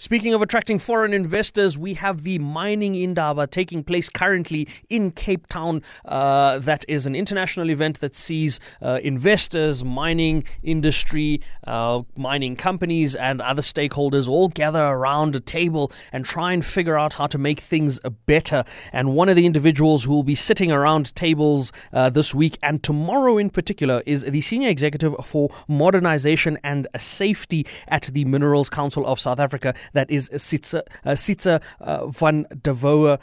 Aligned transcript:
Speaking 0.00 0.32
of 0.32 0.40
attracting 0.40 0.78
foreign 0.78 1.12
investors, 1.12 1.76
we 1.76 1.92
have 1.92 2.24
the 2.24 2.38
Mining 2.38 2.94
Indaba 2.94 3.46
taking 3.46 3.84
place 3.84 4.08
currently 4.08 4.66
in 4.88 5.10
Cape 5.10 5.46
Town. 5.48 5.82
Uh, 6.06 6.58
that 6.60 6.86
is 6.88 7.04
an 7.04 7.14
international 7.14 7.68
event 7.68 8.00
that 8.00 8.14
sees 8.14 8.60
uh, 8.80 8.98
investors, 9.02 9.84
mining 9.84 10.44
industry, 10.62 11.42
uh, 11.66 12.00
mining 12.16 12.56
companies, 12.56 13.14
and 13.14 13.42
other 13.42 13.60
stakeholders 13.60 14.26
all 14.26 14.48
gather 14.48 14.82
around 14.82 15.36
a 15.36 15.40
table 15.40 15.92
and 16.12 16.24
try 16.24 16.54
and 16.54 16.64
figure 16.64 16.98
out 16.98 17.12
how 17.12 17.26
to 17.26 17.36
make 17.36 17.60
things 17.60 18.00
better. 18.24 18.64
And 18.94 19.14
one 19.14 19.28
of 19.28 19.36
the 19.36 19.44
individuals 19.44 20.04
who 20.04 20.14
will 20.14 20.22
be 20.22 20.34
sitting 20.34 20.72
around 20.72 21.14
tables 21.14 21.72
uh, 21.92 22.08
this 22.08 22.34
week 22.34 22.56
and 22.62 22.82
tomorrow 22.82 23.36
in 23.36 23.50
particular 23.50 24.02
is 24.06 24.24
the 24.24 24.40
senior 24.40 24.70
executive 24.70 25.14
for 25.26 25.50
modernization 25.68 26.58
and 26.64 26.88
safety 26.96 27.66
at 27.88 28.04
the 28.04 28.24
Minerals 28.24 28.70
Council 28.70 29.06
of 29.06 29.20
South 29.20 29.38
Africa 29.38 29.74
that 29.92 30.10
is 30.10 30.30
Sietse, 30.30 30.82
uh, 31.04 31.58
uh, 31.80 32.06
van 32.08 32.46
der 32.62 32.72
Voe 32.72 33.18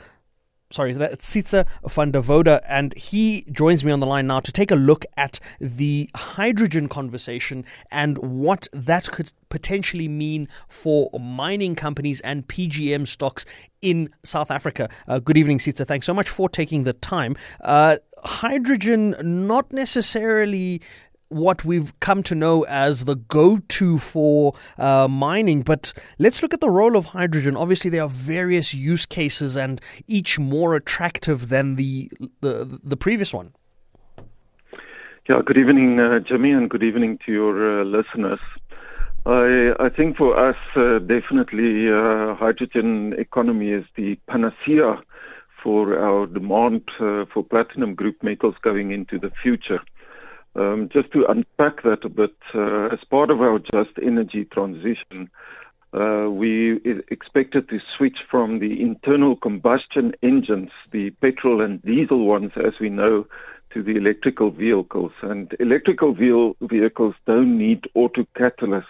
sorry, 0.71 0.93
that's 0.93 1.26
Sietse 1.26 1.66
van 1.88 2.12
der 2.12 2.21
Woude, 2.21 2.59
and 2.67 2.93
he 2.95 3.45
joins 3.52 3.84
me 3.84 3.91
on 3.91 3.99
the 3.99 4.05
line 4.05 4.27
now 4.27 4.40
to 4.40 4.52
take 4.52 4.71
a 4.71 4.76
look 4.76 5.05
at 5.16 5.40
the 5.59 6.09
hydrogen 6.16 6.90
conversation 6.90 7.66
and 7.91 8.17
what 8.17 8.67
that 8.73 9.09
could 9.12 9.31
potentially 9.49 10.07
mean 10.07 10.48
for 10.67 11.09
mining 11.20 11.76
companies 11.76 12.20
and 12.21 12.48
PGM 12.48 13.07
stocks 13.07 13.45
in 13.81 14.09
South 14.23 14.52
Africa. 14.52 14.90
Uh, 15.07 15.20
good 15.20 15.38
evening, 15.38 15.59
Sietse. 15.59 15.85
Thanks 15.85 16.05
so 16.05 16.13
much 16.13 16.29
for 16.29 16.49
taking 16.49 16.84
the 16.84 16.93
time. 16.93 17.35
Uh, 17.62 17.98
hydrogen, 18.23 19.15
not 19.21 19.71
necessarily 19.71 20.81
what 21.30 21.66
we've 21.66 21.98
come 21.99 22.23
to 22.23 22.36
know 22.36 22.63
as 22.63 23.05
the 23.05 23.16
go-to 23.16 23.98
for 23.98 24.54
uh, 24.77 25.08
mining. 25.08 25.62
But 25.62 25.93
let's 26.20 26.41
look 26.41 26.54
at 26.54 26.62
the 26.62 26.70
role 26.70 26.96
of 26.96 27.07
hydrogen. 27.07 27.57
Obviously, 27.57 27.90
there 27.90 28.04
are 28.04 28.10
various 28.10 28.74
use 28.74 29.05
cases, 29.05 29.55
and 29.57 29.82
each 30.07 30.40
more 30.40 30.76
attractive 30.76 31.49
than 31.49 31.76
the 31.76 32.12
the, 32.41 32.79
the 32.84 32.98
previous 32.98 33.34
one. 33.34 33.54
Yeah. 35.29 35.41
Good 35.46 35.57
evening, 35.57 35.99
uh, 35.99 36.20
Jimmy, 36.20 36.51
and 36.51 36.70
good 36.70 36.84
evening 36.84 37.20
to 37.26 37.32
your 37.34 37.82
uh, 37.82 37.84
listeners. 37.84 38.40
I, 39.26 39.73
I 39.77 39.90
think 39.90 40.16
for 40.16 40.40
us, 40.40 40.55
uh, 40.77 40.99
definitely, 40.99 41.91
uh, 41.91 42.34
hydrogen 42.35 43.13
economy 43.18 43.71
is 43.71 43.84
the 43.98 44.16
panacea 44.27 45.01
for 45.62 45.99
our 45.99 46.27
demand 46.27 46.84
uh, 47.01 47.26
for 47.34 47.44
platinum 47.44 47.94
group 47.94 48.23
metals 48.23 48.55
going 48.62 48.91
into 48.91 49.20
the 49.20 49.29
future. 49.44 49.82
Um, 50.58 50.90
just 50.91 51.12
to 51.12 51.24
unpack 51.27 51.84
that 51.84 52.04
a 52.04 52.10
bit, 52.10 52.36
uh, 52.55 52.88
as 52.88 53.00
part 53.12 53.30
of 53.30 53.41
our 53.41 53.60
just 53.60 53.91
energy 54.02 54.44
transition, 54.46 55.30
uh, 55.94 56.27
we 56.30 56.80
expected 57.10 57.70
to 57.70 57.80
switch 57.96 58.18
from 58.30 58.58
the 58.58 58.82
internal 58.82 59.35
combustion 59.35 60.13
engines, 60.24 60.72
the 60.91 61.12
petrol 61.22 61.62
and 61.62 61.82
diesel 61.84 62.26
ones, 62.26 62.52
as 62.55 62.74
we 62.80 62.90
know, 62.90 63.28
to 63.72 63.84
the 63.84 63.96
electrical 63.98 64.50
vehicles. 64.50 65.12
And 65.22 65.56
electrical 65.59 66.13
vehicles 66.13 67.16
don't 67.28 67.58
need 67.58 67.88
auto 67.94 68.25
catalysts 68.35 68.84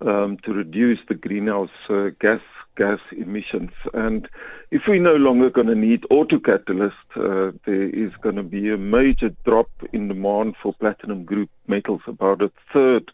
um, 0.00 0.36
to 0.38 0.52
reduce 0.52 0.98
the 1.08 1.14
greenhouse 1.14 1.70
uh, 1.88 2.08
gas 2.20 2.40
gas 2.76 2.98
emissions. 3.16 3.70
And 3.94 4.28
if 4.70 4.82
we're 4.88 5.00
no 5.00 5.16
longer 5.16 5.50
going 5.50 5.66
to 5.68 5.74
need 5.74 6.04
auto 6.10 6.38
catalysts, 6.38 6.92
uh, 7.16 7.52
there 7.66 7.88
is 7.88 8.12
going 8.22 8.36
to 8.36 8.42
be 8.42 8.70
a 8.70 8.76
major 8.76 9.30
drop 9.44 9.70
in 9.92 10.08
demand 10.08 10.54
for 10.62 10.74
platinum 10.74 11.24
group 11.24 11.50
metals. 11.66 12.02
About 12.06 12.42
a 12.42 12.50
third 12.72 13.10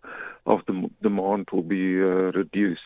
of 0.46 0.60
the 0.66 0.88
demand 1.02 1.48
will 1.52 1.62
be 1.62 2.00
uh, 2.00 2.32
reduced. 2.32 2.80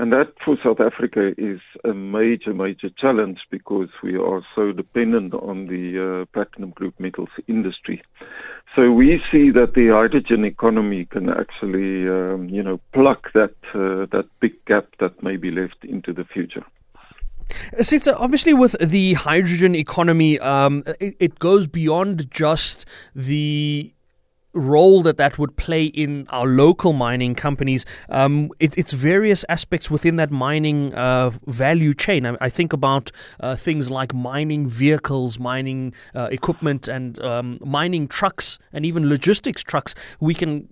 And 0.00 0.12
that 0.12 0.32
for 0.44 0.56
South 0.62 0.78
Africa 0.78 1.34
is 1.36 1.60
a 1.84 1.92
major, 1.92 2.54
major 2.54 2.88
challenge 2.88 3.40
because 3.50 3.88
we 4.00 4.16
are 4.16 4.42
so 4.54 4.70
dependent 4.70 5.34
on 5.34 5.66
the 5.66 6.22
uh, 6.22 6.24
platinum 6.26 6.70
group 6.70 6.98
metals 7.00 7.30
industry. 7.48 8.00
So 8.76 8.92
we 8.92 9.20
see 9.32 9.50
that 9.50 9.74
the 9.74 9.88
hydrogen 9.88 10.44
economy 10.44 11.06
can 11.06 11.28
actually, 11.28 12.08
um, 12.08 12.48
you 12.48 12.62
know, 12.62 12.78
plug 12.92 13.28
that 13.34 13.54
uh, 13.74 14.06
that 14.12 14.26
big 14.38 14.64
gap 14.66 14.86
that 15.00 15.20
may 15.20 15.36
be 15.36 15.50
left 15.50 15.84
into 15.84 16.12
the 16.12 16.24
future. 16.24 16.64
Sietse, 17.80 18.14
obviously, 18.14 18.54
with 18.54 18.76
the 18.78 19.14
hydrogen 19.14 19.74
economy, 19.74 20.38
um, 20.38 20.84
it, 21.00 21.16
it 21.18 21.38
goes 21.38 21.66
beyond 21.66 22.30
just 22.30 22.86
the 23.16 23.92
role 24.58 25.02
that 25.02 25.16
that 25.16 25.38
would 25.38 25.56
play 25.56 25.84
in 25.84 26.26
our 26.30 26.46
local 26.46 26.92
mining 26.92 27.34
companies. 27.34 27.84
Um, 28.08 28.50
it, 28.58 28.76
it's 28.76 28.92
various 28.92 29.44
aspects 29.48 29.90
within 29.90 30.16
that 30.16 30.30
mining 30.30 30.94
uh, 30.94 31.30
value 31.46 31.94
chain. 31.94 32.26
I, 32.26 32.36
I 32.40 32.48
think 32.48 32.72
about 32.72 33.10
uh, 33.40 33.56
things 33.56 33.90
like 33.90 34.14
mining 34.14 34.68
vehicles, 34.68 35.38
mining 35.38 35.94
uh, 36.14 36.28
equipment, 36.30 36.88
and 36.88 37.18
um, 37.22 37.58
mining 37.64 38.08
trucks, 38.08 38.58
and 38.72 38.84
even 38.84 39.08
logistics 39.08 39.62
trucks. 39.62 39.94
We 40.20 40.34
can 40.34 40.68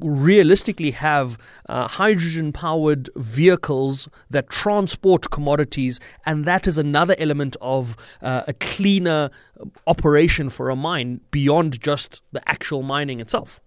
realistically 0.00 0.90
have 0.90 1.38
uh, 1.68 1.86
hydrogen 1.86 2.52
powered 2.52 3.08
vehicles 3.16 4.08
that 4.30 4.48
transport 4.48 5.30
commodities, 5.30 6.00
and 6.26 6.44
that 6.44 6.66
is 6.66 6.78
another 6.78 7.14
element 7.18 7.56
of 7.60 7.96
uh, 8.22 8.42
a 8.46 8.52
cleaner 8.54 9.30
operation 9.86 10.50
for 10.50 10.70
a 10.70 10.76
mine 10.76 11.20
beyond 11.30 11.80
just 11.80 12.22
the 12.32 12.46
actual 12.48 12.82
mining 12.82 13.20
itself. 13.20 13.60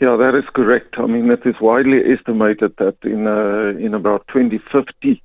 Yeah, 0.00 0.14
that 0.16 0.34
is 0.36 0.44
correct. 0.54 0.94
I 0.98 1.06
mean, 1.06 1.28
it 1.30 1.44
is 1.44 1.56
widely 1.60 2.00
estimated 2.12 2.76
that 2.76 2.96
in 3.02 3.26
uh, 3.26 3.76
in 3.78 3.94
about 3.94 4.28
2050, 4.28 5.20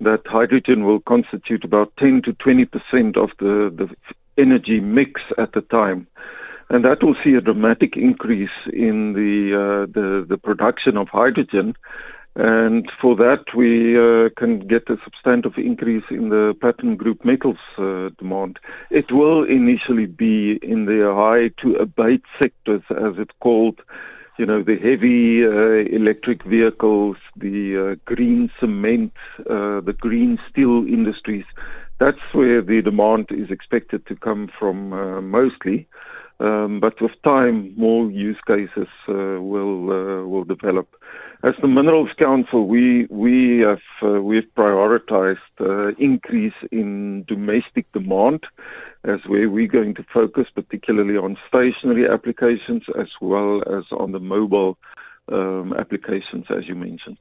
that 0.00 0.22
hydrogen 0.26 0.84
will 0.84 1.00
constitute 1.00 1.62
about 1.62 1.92
10 1.98 2.22
to 2.22 2.32
20 2.32 2.64
percent 2.64 3.16
of 3.16 3.30
the 3.38 3.70
the 3.76 3.88
energy 4.36 4.80
mix 4.80 5.20
at 5.38 5.52
the 5.52 5.60
time 5.60 6.06
and 6.70 6.84
that 6.84 7.02
will 7.02 7.16
see 7.22 7.34
a 7.34 7.40
dramatic 7.40 7.96
increase 7.96 8.56
in 8.72 9.12
the 9.12 9.54
uh, 9.54 9.86
the, 9.86 10.24
the 10.28 10.38
production 10.38 10.96
of 10.96 11.08
hydrogen. 11.08 11.76
And 12.36 12.90
for 13.00 13.14
that, 13.16 13.54
we 13.54 13.96
uh, 13.96 14.28
can 14.36 14.66
get 14.66 14.90
a 14.90 14.98
substantive 15.04 15.56
increase 15.56 16.02
in 16.10 16.30
the 16.30 16.56
platinum 16.60 16.96
group 16.96 17.24
metals 17.24 17.58
uh, 17.78 18.10
demand. 18.18 18.58
It 18.90 19.12
will 19.12 19.44
initially 19.44 20.06
be 20.06 20.58
in 20.60 20.86
the 20.86 21.12
high 21.14 21.50
to 21.62 21.76
abate 21.76 22.24
sectors, 22.36 22.82
as 22.90 23.14
it's 23.18 23.34
called, 23.38 23.80
you 24.36 24.46
know, 24.46 24.64
the 24.64 24.76
heavy 24.76 25.46
uh, 25.46 25.96
electric 25.96 26.42
vehicles, 26.42 27.18
the 27.36 27.92
uh, 27.92 27.94
green 28.04 28.50
cement, 28.58 29.12
uh, 29.48 29.80
the 29.80 29.94
green 29.96 30.40
steel 30.50 30.84
industries. 30.88 31.44
That's 32.00 32.18
where 32.32 32.60
the 32.60 32.82
demand 32.82 33.26
is 33.30 33.52
expected 33.52 34.06
to 34.06 34.16
come 34.16 34.50
from 34.58 34.90
mostly. 35.30 35.86
Um, 36.40 36.80
but 36.80 37.00
with 37.00 37.12
time, 37.22 37.72
more 37.76 38.10
use 38.10 38.40
cases 38.46 38.88
uh, 39.08 39.40
will 39.40 39.90
uh, 39.90 40.26
will 40.26 40.44
develop. 40.44 40.88
As 41.44 41.54
the 41.60 41.68
Minerals 41.68 42.10
Council, 42.18 42.66
we 42.66 43.06
we 43.08 43.60
have 43.60 43.86
uh, 44.02 44.20
we've 44.20 44.48
prioritized 44.56 45.36
uh, 45.60 45.94
increase 45.98 46.54
in 46.72 47.24
domestic 47.28 47.90
demand 47.92 48.44
as 49.04 49.20
where 49.26 49.48
we're 49.48 49.68
going 49.68 49.94
to 49.94 50.04
focus, 50.12 50.46
particularly 50.54 51.16
on 51.16 51.36
stationary 51.46 52.08
applications 52.08 52.82
as 52.98 53.08
well 53.20 53.62
as 53.78 53.84
on 53.92 54.12
the 54.12 54.20
mobile 54.20 54.76
um, 55.30 55.72
applications, 55.78 56.46
as 56.50 56.66
you 56.66 56.74
mentioned. 56.74 57.18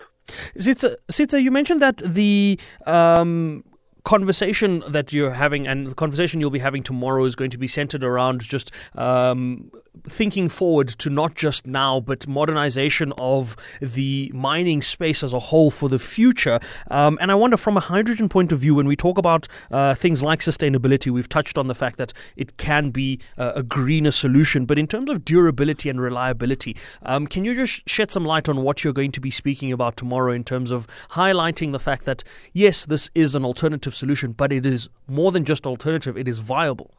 Sietse, 0.58 1.42
you 1.42 1.52
mentioned 1.52 1.82
that 1.82 1.98
the 1.98 2.60
um, 2.88 3.64
conversation 4.04 4.84
that 4.88 5.14
you're 5.14 5.32
having 5.32 5.68
and 5.68 5.88
the 5.88 5.96
conversation 5.96 6.42
you'll 6.42 6.50
be 6.50 6.60
having 6.60 6.84
tomorrow 6.84 7.24
is 7.24 7.36
going 7.36 7.50
to 7.52 7.58
be 7.58 7.68
centered 7.68 8.04
around 8.04 8.42
just 8.42 8.72
um, 8.96 9.72
thinking 10.08 10.50
forward 10.50 10.88
to 10.88 11.10
not 11.10 11.36
just 11.36 11.68
now, 11.68 12.00
but 12.00 12.28
modernization 12.28 13.14
of 13.18 13.56
the 13.80 14.32
mining 14.34 14.82
space 14.82 15.24
as 15.24 15.34
a 15.34 15.40
whole 15.40 15.72
for 15.72 15.90
the 15.90 16.00
future. 16.00 16.60
Um, 16.90 17.18
and 17.22 17.32
I 17.32 17.36
wonder, 17.36 17.58
from 17.58 17.78
a 17.78 17.80
hydrogen 17.80 18.28
point 18.30 18.52
of 18.52 18.60
view, 18.60 18.76
when 18.76 18.88
we 18.88 18.96
talk 18.96 19.18
about 19.18 19.48
uh, 19.72 19.94
things 19.94 20.24
like 20.24 20.40
sustainability, 20.40 21.12
we've 21.12 21.30
touched 21.30 21.58
on 21.58 21.68
the 21.68 21.76
fact 21.76 21.98
that 21.98 22.14
it 22.36 22.58
can 22.58 22.90
be 22.90 23.20
uh, 23.38 23.54
a 23.56 23.64
greener 23.64 24.12
solution. 24.12 24.66
But 24.66 24.80
in 24.80 24.88
terms 24.88 25.10
of 25.10 25.24
durability 25.24 25.90
and 25.90 26.02
reliability, 26.02 26.76
um, 27.04 27.28
can 27.28 27.46
you 27.46 27.54
just 27.54 27.88
shed 27.88 28.12
some 28.12 28.26
light 28.26 28.50
on 28.50 28.64
what 28.64 28.84
you're 28.84 28.94
going 28.94 29.12
to 29.12 29.22
be 29.22 29.30
speaking 29.30 29.72
about 29.72 29.98
tomorrow 29.98 30.34
in 30.34 30.44
terms 30.44 30.72
of 30.72 30.88
highlighting 31.12 31.72
the 31.72 31.80
fact 31.80 32.06
that, 32.06 32.24
yes, 32.52 32.86
this 32.86 33.10
is 33.16 33.36
an 33.36 33.46
alternative 33.46 33.94
solution, 33.94 34.32
but 34.32 34.52
it 34.52 34.66
is 34.66 34.90
more 35.08 35.32
than 35.32 35.46
just 35.46 35.68
alternative, 35.68 36.18
it 36.18 36.28
is 36.28 36.40
viable? 36.40 36.92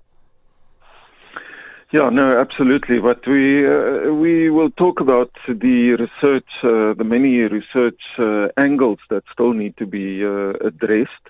Yeah, 1.95 2.11
no, 2.11 2.41
absolutely. 2.41 2.99
But 2.99 3.25
we 3.25 3.65
uh, 3.65 4.13
we 4.13 4.51
will 4.51 4.73
talk 4.73 4.99
about 4.99 5.31
the 5.47 5.93
research, 5.93 6.51
uh, 6.65 6.93
the 6.95 7.05
many 7.05 7.39
research 7.43 8.03
uh, 8.19 8.49
angles 8.57 8.99
that 9.11 9.23
still 9.33 9.53
need 9.53 9.77
to 9.77 9.87
be 9.87 10.25
uh, 10.25 10.55
addressed. 10.71 11.25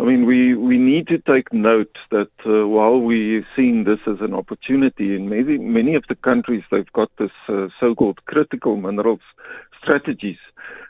I 0.00 0.02
mean, 0.02 0.26
we, 0.26 0.54
we 0.54 0.76
need 0.76 1.06
to 1.06 1.18
take 1.18 1.52
note 1.52 1.96
that 2.10 2.32
uh, 2.44 2.66
while 2.66 2.98
we're 2.98 3.46
seeing 3.54 3.84
this 3.84 4.00
as 4.08 4.20
an 4.20 4.34
opportunity, 4.34 5.14
in 5.14 5.28
many, 5.28 5.56
many 5.58 5.94
of 5.94 6.02
the 6.08 6.16
countries, 6.16 6.64
they've 6.72 6.92
got 6.92 7.12
this 7.18 7.30
uh, 7.48 7.68
so 7.78 7.94
called 7.94 8.24
critical 8.24 8.76
minerals 8.76 9.20
strategies. 9.80 10.38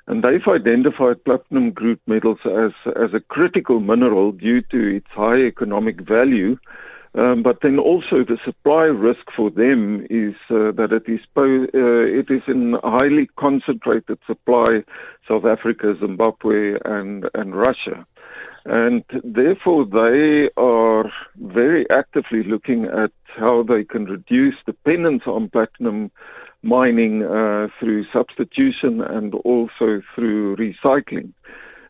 And 0.06 0.24
they've 0.24 0.48
identified 0.48 1.22
platinum 1.22 1.72
group 1.72 2.00
metals 2.06 2.38
as, 2.46 2.72
as 2.96 3.12
a 3.12 3.20
critical 3.20 3.80
mineral 3.80 4.32
due 4.32 4.62
to 4.62 4.96
its 4.96 5.08
high 5.10 5.42
economic 5.42 6.00
value. 6.00 6.56
Um, 7.14 7.42
but 7.42 7.60
then 7.60 7.78
also 7.78 8.24
the 8.24 8.38
supply 8.42 8.84
risk 8.84 9.30
for 9.36 9.50
them 9.50 10.06
is 10.08 10.34
uh, 10.48 10.72
that 10.72 10.92
it 10.92 11.06
is 11.06 11.20
po- 11.34 11.68
uh, 11.74 12.20
it 12.20 12.30
is 12.30 12.42
in 12.46 12.78
highly 12.82 13.28
concentrated 13.36 14.18
supply, 14.26 14.82
South 15.28 15.44
Africa, 15.44 15.94
Zimbabwe, 16.00 16.78
and 16.86 17.28
and 17.34 17.54
Russia. 17.54 18.06
And 18.64 19.04
therefore, 19.24 19.84
they 19.84 20.48
are 20.56 21.12
very 21.36 21.88
actively 21.90 22.44
looking 22.44 22.86
at 22.86 23.12
how 23.26 23.62
they 23.62 23.84
can 23.84 24.04
reduce 24.04 24.54
dependence 24.64 25.24
on 25.26 25.50
platinum 25.50 26.10
mining 26.62 27.24
uh, 27.24 27.68
through 27.78 28.06
substitution 28.12 29.02
and 29.02 29.34
also 29.34 30.00
through 30.14 30.56
recycling. 30.56 31.32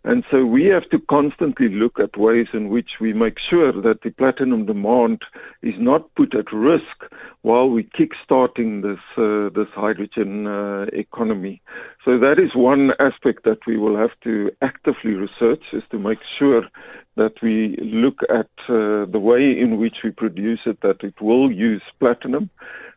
And 0.04 0.25
so 0.31 0.44
we 0.44 0.64
have 0.66 0.88
to 0.90 0.99
constantly 0.99 1.69
look 1.69 2.00
at 2.00 2.16
ways 2.16 2.49
in 2.52 2.70
which 2.70 2.99
we 3.00 3.12
make 3.12 3.38
sure 3.38 3.72
that 3.72 4.02
the 4.02 4.10
platinum 4.10 4.66
demand 4.66 5.22
is 5.62 5.75
not 5.78 6.12
put 6.16 6.34
at 6.34 6.52
risk 6.52 7.04
while 7.43 7.69
we 7.69 7.84
kick-starting 7.84 8.81
this 8.81 8.99
uh, 9.16 9.49
this 9.50 9.69
hydrogen 9.75 10.49
uh, 10.49 10.87
economy. 10.93 11.62
So 12.04 12.19
that 12.19 12.40
is 12.40 12.54
one 12.56 12.94
aspect 12.99 13.44
that 13.44 13.64
we 13.64 13.76
will 13.76 13.96
have 13.96 14.19
to 14.25 14.50
actively 14.60 15.12
research 15.12 15.62
is 15.72 15.84
to 15.90 15.99
make 16.00 16.20
sure 16.38 16.66
that 17.16 17.40
we 17.43 17.76
look 17.76 18.20
at 18.28 18.50
uh, 18.69 19.04
the 19.06 19.20
way 19.20 19.56
in 19.56 19.78
which 19.78 19.99
we 20.02 20.10
produce 20.10 20.60
it, 20.66 20.81
that 20.81 21.04
it 21.04 21.20
will 21.20 21.52
use 21.52 21.82
platinum, 22.00 22.50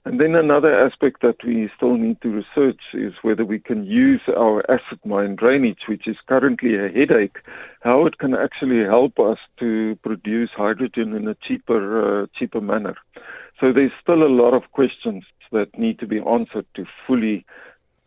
and 0.05 0.21
then 0.21 0.35
another 0.35 0.79
aspect 0.85 1.21
that 1.23 1.43
we 1.43 1.69
still 1.75 1.97
need 1.97 2.21
to 2.21 2.29
research 2.29 2.81
is 2.93 3.13
whether 3.23 3.43
we 3.43 3.59
can 3.59 3.85
use 3.85 4.21
our 4.37 4.63
acid 4.69 4.99
mine 5.03 5.35
drainage, 5.35 5.87
which 5.87 6.07
is 6.07 6.15
currently 6.27 6.75
a 6.75 6.89
headache, 6.89 7.37
how 7.81 8.05
it 8.05 8.19
can 8.19 8.35
actually 8.35 8.83
help 8.83 9.19
us 9.19 9.39
to 9.59 9.97
produce 10.03 10.51
hydrogen 10.55 11.15
in 11.15 11.27
a 11.27 11.35
cheaper, 11.41 12.23
uh, 12.23 12.27
cheaper 12.37 12.61
manner. 12.61 12.95
So 13.59 13.73
there's 13.73 13.91
still 13.99 14.21
a 14.21 14.29
lot 14.29 14.53
of 14.53 14.71
questions 14.73 15.23
that 15.51 15.75
need 15.77 15.97
to 15.99 16.07
be 16.07 16.19
answered 16.19 16.67
to 16.75 16.85
fully 17.07 17.43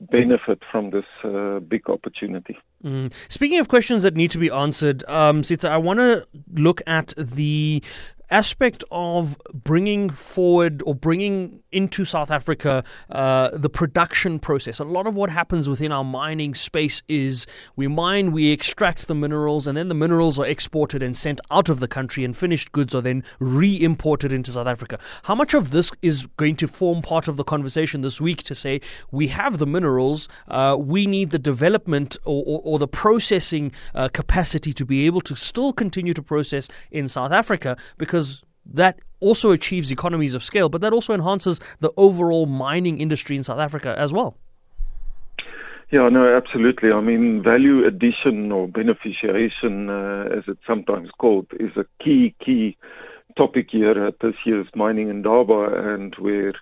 benefit 0.01 0.63
from 0.71 0.91
this 0.91 1.07
uh, 1.25 1.59
big 1.59 1.91
opportunity. 1.91 2.57
Mm. 2.85 3.13
Speaking 3.29 3.59
of 3.59 3.67
questions 3.67 4.05
that 4.05 4.15
need 4.15 4.31
to 4.31 4.39
be 4.39 4.51
answered, 4.51 5.03
um, 5.09 5.43
Sietse, 5.43 5.69
I 5.69 5.79
want 5.79 5.99
to 5.99 6.29
look 6.55 6.81
at 6.87 7.13
the 7.17 7.83
aspect 8.31 8.85
of 8.91 9.39
bringing 9.53 10.11
forward 10.11 10.83
or 10.85 10.95
bringing 10.95 11.61
into 11.73 12.05
South 12.05 12.31
Africa 12.31 12.85
uh, 13.11 13.51
the 13.53 13.71
production 13.71 14.39
process. 14.39 14.79
A 14.79 14.85
lot 14.85 15.07
of 15.07 15.15
what 15.15 15.31
happens 15.31 15.69
within 15.69 15.93
our 15.93 16.05
mining 16.05 16.55
space 16.55 17.03
is 17.09 17.47
we 17.77 17.89
mine, 17.89 18.33
we 18.33 18.51
extract 18.51 19.07
the 19.07 19.15
minerals, 19.15 19.67
and 19.67 19.77
then 19.77 19.89
the 19.89 19.95
minerals 19.95 20.39
are 20.39 20.47
exported 20.47 21.03
and 21.03 21.17
sent 21.17 21.41
out 21.51 21.69
of 21.69 21.81
the 21.81 21.89
country, 21.89 22.25
and 22.25 22.37
finished 22.37 22.73
goods 22.73 22.95
are 22.95 23.03
then 23.03 23.25
re 23.39 23.81
imported 23.83 24.33
into 24.33 24.53
South 24.53 24.67
Africa. 24.67 24.99
How 25.25 25.35
much 25.35 25.55
of 25.55 25.71
this 25.71 25.91
is 26.03 26.27
going 26.37 26.57
to 26.57 26.69
form 26.69 27.03
part 27.03 27.29
of 27.29 27.37
the 27.37 27.45
conversation 27.45 28.01
this 28.01 28.21
week 28.21 28.43
to 28.45 28.55
say 28.55 28.81
we 29.11 29.29
have 29.29 29.59
the 29.59 29.67
minerals, 29.67 30.29
uh, 30.49 30.77
we 30.79 31.07
need 31.07 31.31
the 31.31 31.39
development 31.39 32.17
or, 32.25 32.43
or, 32.47 32.61
or 32.65 32.79
the 32.79 32.89
processing 32.89 33.73
uh, 33.95 34.09
capacity 34.09 34.73
to 34.73 34.85
be 34.85 35.07
able 35.07 35.21
to 35.23 35.37
still 35.37 35.73
continue 35.73 36.15
to 36.15 36.23
process 36.23 36.69
in 36.91 37.09
South 37.09 37.33
Africa 37.33 37.77
because 37.97 38.43
that 38.65 39.01
also 39.21 39.51
achieves 39.51 39.91
economies 39.91 40.35
of 40.35 40.43
scale, 40.43 40.69
but 40.69 40.81
that 40.81 40.93
also 40.93 41.15
enhances 41.15 41.61
the 41.81 41.93
overall 41.97 42.47
mining 42.47 43.01
industry 43.01 43.37
in 43.37 43.43
South 43.43 43.59
Africa 43.59 43.95
as 43.99 44.13
well. 44.13 44.37
Yeah, 45.91 46.11
no, 46.11 46.37
absolutely. 46.37 46.93
I 46.93 47.01
mean, 47.01 47.43
value 47.43 47.87
addition 47.87 48.53
or 48.53 48.69
beneficiation, 48.69 49.89
uh, 49.89 50.37
as 50.37 50.45
it's 50.47 50.67
sometimes 50.67 51.09
called, 51.17 51.47
is 51.59 51.75
a 51.77 51.87
key, 52.03 52.35
key 52.45 52.77
topic 53.39 53.69
here 53.71 54.05
at 54.05 54.21
this 54.21 54.35
year's 54.45 54.67
Mining 54.75 55.09
Indaba, 55.09 55.93
and 55.93 56.15
where 56.17 56.53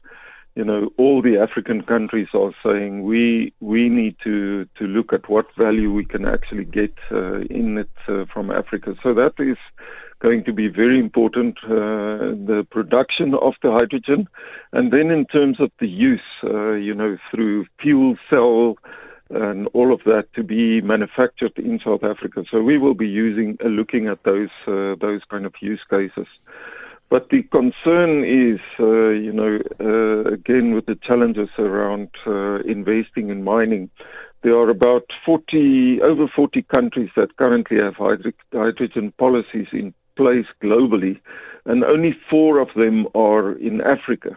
you 0.54 0.64
know 0.64 0.90
all 0.96 1.22
the 1.22 1.38
African 1.38 1.82
countries 1.82 2.28
are 2.34 2.52
saying 2.64 3.02
we 3.02 3.52
we 3.60 3.88
need 3.88 4.16
to 4.22 4.66
to 4.78 4.84
look 4.86 5.12
at 5.12 5.28
what 5.28 5.46
value 5.56 5.92
we 5.92 6.04
can 6.04 6.24
actually 6.24 6.64
get 6.64 6.94
uh, 7.10 7.40
in 7.50 7.78
it 7.78 7.90
uh, 8.06 8.26
from 8.32 8.50
Africa. 8.50 8.94
So 9.02 9.12
that 9.14 9.34
is 9.38 9.58
going 10.20 10.44
to 10.44 10.52
be 10.52 10.68
very 10.68 10.98
important, 10.98 11.58
uh, 11.64 12.34
the 12.50 12.66
production 12.70 13.34
of 13.34 13.54
the 13.62 13.70
hydrogen. 13.70 14.28
And 14.72 14.92
then 14.92 15.10
in 15.10 15.26
terms 15.26 15.60
of 15.60 15.70
the 15.78 15.88
use, 15.88 16.20
uh, 16.44 16.72
you 16.72 16.94
know, 16.94 17.18
through 17.30 17.66
fuel 17.80 18.16
cell 18.30 18.78
and 19.30 19.66
all 19.72 19.92
of 19.92 20.04
that 20.04 20.32
to 20.34 20.42
be 20.42 20.80
manufactured 20.80 21.58
in 21.58 21.80
South 21.80 22.04
Africa. 22.04 22.44
So 22.50 22.62
we 22.62 22.78
will 22.78 22.94
be 22.94 23.08
using, 23.08 23.58
uh, 23.64 23.68
looking 23.68 24.06
at 24.06 24.22
those, 24.22 24.50
uh, 24.66 24.94
those 25.00 25.22
kind 25.28 25.44
of 25.46 25.54
use 25.60 25.82
cases. 25.90 26.28
But 27.08 27.28
the 27.30 27.42
concern 27.42 28.24
is, 28.24 28.60
uh, 28.80 29.10
you 29.10 29.32
know, 29.32 29.60
uh, 29.80 30.30
again 30.32 30.74
with 30.74 30.86
the 30.86 30.96
challenges 30.96 31.48
around 31.58 32.10
investing 32.64 33.28
in 33.30 33.44
mining, 33.44 33.90
there 34.42 34.56
are 34.56 34.70
about 34.70 35.04
40, 35.24 36.02
over 36.02 36.28
40 36.28 36.62
countries 36.62 37.10
that 37.16 37.36
currently 37.36 37.78
have 37.78 37.96
hydrogen 37.96 39.12
policies 39.18 39.68
in 39.72 39.94
place 40.16 40.46
globally, 40.62 41.20
and 41.64 41.84
only 41.84 42.16
four 42.30 42.58
of 42.58 42.68
them 42.74 43.06
are 43.14 43.52
in 43.52 43.80
Africa. 43.80 44.36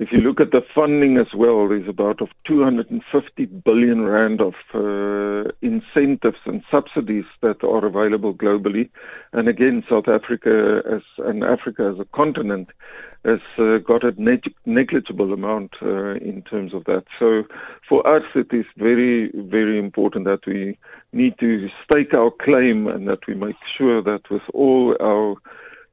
If 0.00 0.12
you 0.12 0.18
look 0.22 0.40
at 0.40 0.50
the 0.50 0.62
funding 0.74 1.18
as 1.18 1.34
well, 1.34 1.68
there's 1.68 1.86
about 1.86 2.22
of 2.22 2.30
250 2.44 3.44
billion 3.44 4.06
rand 4.06 4.40
of 4.40 4.54
uh, 4.72 5.50
incentives 5.60 6.38
and 6.46 6.64
subsidies 6.70 7.26
that 7.42 7.62
are 7.62 7.84
available 7.84 8.32
globally. 8.32 8.88
And 9.34 9.46
again, 9.46 9.84
South 9.90 10.08
Africa 10.08 10.82
as 10.90 11.02
and 11.18 11.44
Africa 11.44 11.92
as 11.92 12.00
a 12.00 12.06
continent 12.16 12.70
has 13.26 13.40
uh, 13.58 13.76
got 13.76 14.02
a 14.02 14.14
neg- 14.16 14.54
negligible 14.64 15.34
amount 15.34 15.74
uh, 15.82 16.14
in 16.14 16.40
terms 16.48 16.72
of 16.72 16.84
that. 16.84 17.04
So 17.18 17.44
for 17.86 18.00
us, 18.06 18.24
it 18.34 18.54
is 18.54 18.64
very, 18.78 19.30
very 19.34 19.78
important 19.78 20.24
that 20.24 20.46
we 20.46 20.78
need 21.12 21.38
to 21.40 21.68
stake 21.84 22.14
our 22.14 22.30
claim 22.30 22.86
and 22.86 23.06
that 23.06 23.26
we 23.26 23.34
make 23.34 23.56
sure 23.76 24.00
that 24.00 24.30
with 24.30 24.48
all 24.54 24.96
our 24.98 25.36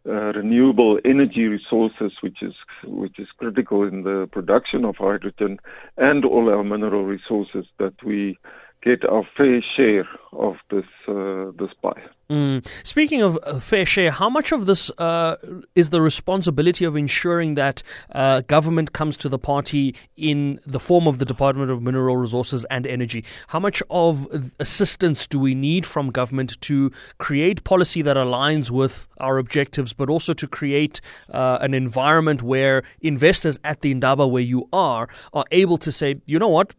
uh, 0.08 0.32
renewable 0.34 1.00
energy 1.04 1.46
resources, 1.46 2.14
which 2.22 2.42
is 2.42 2.54
which 2.84 3.20
is 3.20 3.28
critical 3.38 3.84
in 3.84 4.04
the 4.04 4.28
production 4.32 4.86
of 4.86 4.98
hydrogen, 4.98 5.60
and 5.98 6.26
all 6.26 6.50
our 6.50 6.64
mineral 6.64 7.04
resources, 7.04 7.66
that 7.78 7.94
we 8.04 8.38
get 8.84 9.04
our 9.06 9.24
fair 9.36 9.62
share 9.76 10.08
of 10.34 10.56
this 10.70 10.86
uh, 11.08 11.52
this 11.58 11.74
pie. 11.82 12.04
Mm. 12.30 12.66
Speaking 12.84 13.22
of 13.22 13.40
uh, 13.44 13.60
fair 13.60 13.86
share, 13.86 14.12
how 14.12 14.30
much 14.30 14.52
of 14.52 14.66
this 14.66 14.92
uh, 14.98 15.38
is 15.76 15.90
the 15.92 16.02
responsibility 16.02 16.84
of 16.84 16.98
ensuring 16.98 17.56
that 17.56 17.82
uh, 18.12 18.42
government 18.42 18.92
comes 18.92 19.16
to 19.18 19.30
the 19.30 19.40
party 19.40 19.96
in 20.18 20.60
the 20.66 20.80
form 20.80 21.08
of 21.08 21.20
the 21.20 21.26
Department 21.26 21.72
of 21.72 21.82
Mineral 21.82 22.18
Resources 22.18 22.66
and 22.66 22.86
Energy? 22.86 23.24
How 23.48 23.60
much 23.60 23.82
of 23.90 24.28
assistance 24.60 25.26
do 25.26 25.40
we 25.40 25.56
need 25.56 25.86
from 25.86 26.12
government 26.12 26.60
to 26.62 26.92
create 27.18 27.64
policy 27.64 28.02
that 28.02 28.18
aligns 28.18 28.70
with 28.70 29.08
our 29.20 29.38
objectives, 29.38 29.94
but 29.94 30.10
also 30.10 30.34
to 30.34 30.48
create 30.48 31.00
uh, 31.32 31.60
an 31.62 31.74
environment 31.74 32.44
where 32.44 32.84
investors 33.00 33.58
at 33.64 33.82
the 33.82 33.92
Indaba, 33.92 34.28
where 34.28 34.44
you 34.44 34.68
are, 34.74 35.08
are 35.34 35.46
able 35.52 35.78
to 35.78 35.92
say, 35.92 36.22
you 36.26 36.40
know 36.40 36.50
what, 36.50 36.76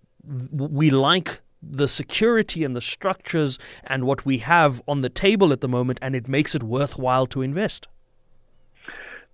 we 0.52 0.90
like 0.90 1.40
the 1.62 1.88
security 1.88 2.64
and 2.64 2.74
the 2.76 2.80
structures 2.80 3.58
and 3.84 4.04
what 4.04 4.24
we 4.24 4.38
have 4.38 4.82
on 4.86 5.00
the 5.00 5.08
table 5.08 5.52
at 5.52 5.60
the 5.60 5.68
moment, 5.68 5.98
and 6.02 6.14
it 6.14 6.28
makes 6.28 6.54
it 6.54 6.62
worthwhile 6.62 7.26
to 7.26 7.42
invest. 7.42 7.88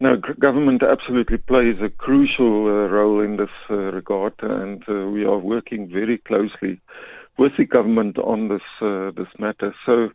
No, 0.00 0.16
government 0.40 0.82
absolutely 0.82 1.38
plays 1.38 1.76
a 1.80 1.88
crucial 1.88 2.66
uh, 2.66 2.88
role 2.88 3.20
in 3.20 3.36
this 3.36 3.50
uh, 3.70 3.92
regard, 3.92 4.34
and 4.40 4.82
uh, 4.88 5.06
we 5.08 5.24
are 5.24 5.38
working 5.38 5.88
very 5.88 6.18
closely 6.18 6.80
with 7.38 7.52
the 7.56 7.64
government 7.64 8.18
on 8.18 8.48
this 8.48 8.62
uh, 8.80 9.12
this 9.12 9.28
matter. 9.38 9.74
So, 9.86 10.10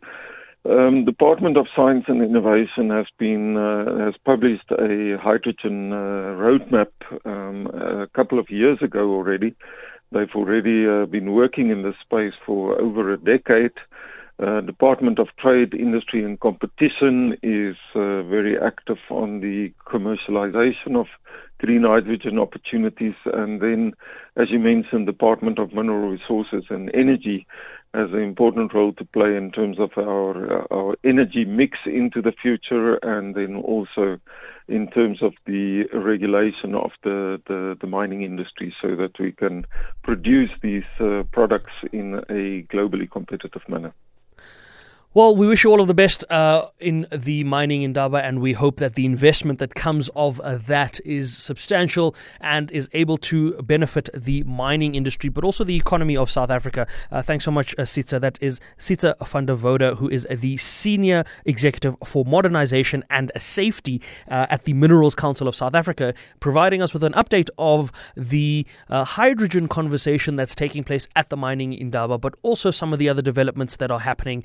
um, 0.68 1.06
Department 1.06 1.56
of 1.56 1.66
Science 1.74 2.04
and 2.08 2.22
Innovation 2.22 2.90
has 2.90 3.06
been 3.18 3.56
uh, 3.56 4.04
has 4.04 4.14
published 4.24 4.70
a 4.70 5.16
hydrogen 5.18 5.92
uh, 5.92 6.36
roadmap 6.36 6.92
um, 7.24 7.66
a 7.68 8.06
couple 8.08 8.38
of 8.38 8.50
years 8.50 8.82
ago 8.82 9.10
already, 9.10 9.54
They've 10.12 10.34
already 10.34 10.86
uh, 10.86 11.06
been 11.06 11.32
working 11.32 11.70
in 11.70 11.82
this 11.82 11.96
space 12.00 12.34
for 12.44 12.80
over 12.80 13.12
a 13.12 13.16
decade. 13.16 13.72
Uh, 14.40 14.62
Department 14.62 15.18
of 15.18 15.28
Trade, 15.36 15.74
Industry 15.74 16.24
and 16.24 16.40
Competition 16.40 17.36
is 17.42 17.76
uh, 17.94 18.22
very 18.22 18.58
active 18.58 18.98
on 19.10 19.40
the 19.40 19.70
commercialization 19.86 20.96
of 20.96 21.06
green 21.58 21.84
hydrogen 21.84 22.38
opportunities. 22.38 23.14
And 23.26 23.60
then, 23.60 23.92
as 24.36 24.50
you 24.50 24.58
mentioned, 24.58 25.06
Department 25.06 25.58
of 25.58 25.74
Mineral 25.74 26.08
Resources 26.08 26.64
and 26.70 26.90
Energy 26.94 27.46
has 27.92 28.10
an 28.12 28.22
important 28.22 28.72
role 28.72 28.94
to 28.94 29.04
play 29.04 29.36
in 29.36 29.50
terms 29.52 29.78
of 29.78 29.90
our 29.98 30.62
uh, 30.62 30.66
our 30.70 30.96
energy 31.04 31.44
mix 31.44 31.78
into 31.84 32.22
the 32.22 32.32
future, 32.32 32.94
and 33.02 33.34
then 33.34 33.56
also 33.56 34.18
in 34.68 34.88
terms 34.88 35.22
of 35.22 35.34
the 35.46 35.84
regulation 35.92 36.74
of 36.74 36.90
the, 37.02 37.40
the, 37.46 37.76
the 37.80 37.86
mining 37.86 38.22
industry, 38.22 38.74
so 38.80 38.96
that 38.96 39.18
we 39.18 39.32
can 39.32 39.66
produce 40.02 40.50
these 40.62 40.84
uh, 41.00 41.22
products 41.32 41.72
in 41.92 42.14
a 42.28 42.62
globally 42.74 43.10
competitive 43.10 43.62
manner. 43.68 43.92
Well, 45.12 45.34
we 45.34 45.48
wish 45.48 45.64
you 45.64 45.72
all 45.72 45.80
of 45.80 45.88
the 45.88 45.94
best 45.94 46.22
uh, 46.30 46.68
in 46.78 47.04
the 47.10 47.42
mining 47.42 47.82
in 47.82 47.90
indaba, 47.90 48.24
and 48.24 48.40
we 48.40 48.52
hope 48.52 48.76
that 48.76 48.94
the 48.94 49.04
investment 49.04 49.58
that 49.58 49.74
comes 49.74 50.08
of 50.14 50.38
uh, 50.38 50.58
that 50.68 51.00
is 51.04 51.36
substantial 51.36 52.14
and 52.40 52.70
is 52.70 52.88
able 52.92 53.18
to 53.18 53.54
benefit 53.54 54.08
the 54.14 54.44
mining 54.44 54.94
industry, 54.94 55.28
but 55.28 55.42
also 55.42 55.64
the 55.64 55.74
economy 55.74 56.16
of 56.16 56.30
South 56.30 56.48
Africa. 56.48 56.86
Uh, 57.10 57.22
thanks 57.22 57.44
so 57.44 57.50
much, 57.50 57.74
uh, 57.76 57.82
Sietse. 57.82 58.20
That 58.20 58.38
is 58.40 58.60
Sietse 58.78 59.12
van 59.26 59.96
who 59.96 60.08
is 60.08 60.28
the 60.30 60.56
Senior 60.58 61.24
Executive 61.44 61.96
for 62.04 62.24
Modernization 62.24 63.02
and 63.10 63.32
Safety 63.36 64.00
uh, 64.30 64.46
at 64.48 64.62
the 64.62 64.74
Minerals 64.74 65.16
Council 65.16 65.48
of 65.48 65.56
South 65.56 65.74
Africa, 65.74 66.14
providing 66.38 66.82
us 66.82 66.94
with 66.94 67.02
an 67.02 67.14
update 67.14 67.50
of 67.58 67.90
the 68.16 68.64
uh, 68.88 69.02
hydrogen 69.02 69.66
conversation 69.66 70.36
that's 70.36 70.54
taking 70.54 70.84
place 70.84 71.08
at 71.16 71.30
the 71.30 71.36
mining 71.36 71.72
in 71.72 71.80
indaba, 71.80 72.16
but 72.16 72.36
also 72.42 72.70
some 72.70 72.92
of 72.92 73.00
the 73.00 73.08
other 73.08 73.22
developments 73.22 73.74
that 73.74 73.90
are 73.90 73.98
happening 73.98 74.44